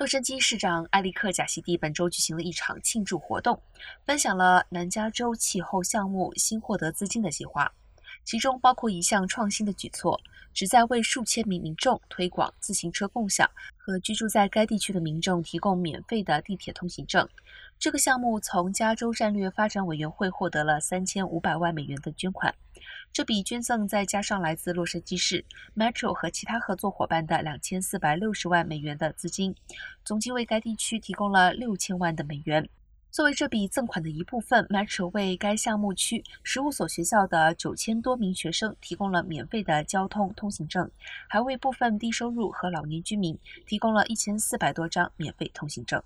[0.00, 3.62] 洛杉矶市长埃里克·贾西蒂本周举行了一场庆祝活动，
[4.06, 7.70] 分享了南加州气候项目新获得资金的计划，
[8.24, 10.18] 其中包括一项创新的举措，
[10.54, 17.28] 旨在为数千名民众推广自行车共享和居住在该地区的民众提供免费的地铁通行证。
[17.78, 22.54] 这个项目从加州战略发展委员会获得了三千五百万美元的捐款。
[23.12, 25.44] 这笔捐赠再加上来自洛杉矶市
[25.76, 29.52] Metro 和其他合作伙伴的两千四百六十万美元的资金，
[30.04, 32.68] 总计为该地区提供了六千万的美元。
[33.10, 40.88] 作为这笔赠款的一部分，Metro 为该项目区十五所学校的九千多名学生提供了免费的交通通行证，
[41.28, 46.00] 还为部分低收入和老年居民提供了一千四百多张免费通行证。